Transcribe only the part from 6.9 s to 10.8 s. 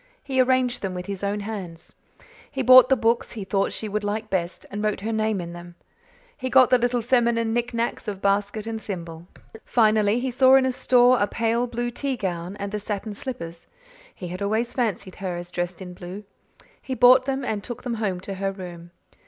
feminine knick knacks of basket and thimble. Finally he saw in a